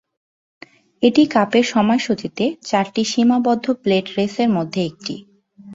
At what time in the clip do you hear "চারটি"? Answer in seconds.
2.61-3.03